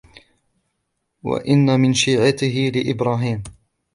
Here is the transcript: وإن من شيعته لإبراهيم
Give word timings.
وإن 1.23 1.79
من 1.79 1.93
شيعته 1.93 2.71
لإبراهيم 2.75 3.43